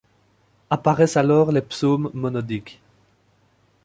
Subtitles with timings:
[0.71, 2.81] Apparaissent alors les psaumes monodiques.